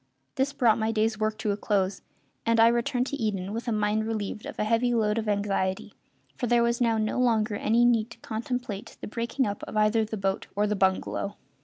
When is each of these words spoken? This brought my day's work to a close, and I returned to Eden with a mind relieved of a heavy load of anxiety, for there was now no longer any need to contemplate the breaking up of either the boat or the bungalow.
This 0.33 0.51
brought 0.51 0.79
my 0.79 0.91
day's 0.91 1.19
work 1.19 1.37
to 1.37 1.51
a 1.51 1.55
close, 1.57 2.01
and 2.43 2.59
I 2.59 2.69
returned 2.69 3.05
to 3.05 3.15
Eden 3.17 3.53
with 3.53 3.67
a 3.67 3.71
mind 3.71 4.07
relieved 4.07 4.47
of 4.47 4.57
a 4.57 4.63
heavy 4.63 4.95
load 4.95 5.19
of 5.19 5.29
anxiety, 5.29 5.93
for 6.35 6.47
there 6.47 6.63
was 6.63 6.81
now 6.81 6.97
no 6.97 7.19
longer 7.19 7.53
any 7.53 7.85
need 7.85 8.09
to 8.09 8.17
contemplate 8.17 8.97
the 8.99 9.07
breaking 9.07 9.45
up 9.45 9.61
of 9.67 9.77
either 9.77 10.03
the 10.03 10.17
boat 10.17 10.47
or 10.55 10.65
the 10.65 10.75
bungalow. 10.75 11.35